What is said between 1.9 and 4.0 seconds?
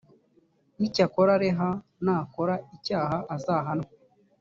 nakora icyaha azahanwe